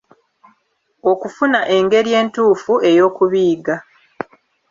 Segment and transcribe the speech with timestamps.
[1.11, 3.75] Okufuna engeri entuufu ey'okubiyiga.